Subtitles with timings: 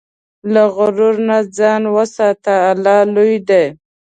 [0.53, 3.65] له غرور نه ځان وساته، الله لوی دی.